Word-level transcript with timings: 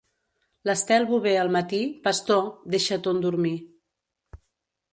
L'Estel 0.69 1.05
Bover 1.11 1.33
al 1.41 1.51
matí, 1.57 1.81
pastor, 2.09 2.49
deixa 2.77 2.99
ton 3.09 3.23
dormir. 3.27 3.55